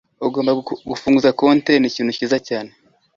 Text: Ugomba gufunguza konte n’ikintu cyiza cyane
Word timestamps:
Ugomba 0.27 0.51
gufunguza 0.89 1.29
konte 1.39 1.71
n’ikintu 1.77 2.11
cyiza 2.17 2.37
cyane 2.47 2.71